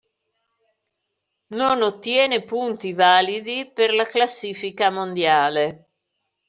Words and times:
Non 1.49 1.83
ottiene 1.83 2.41
punti 2.43 2.93
validi 2.93 3.69
per 3.71 3.93
la 3.93 4.07
classifica 4.07 4.89
mondiale. 4.89 5.89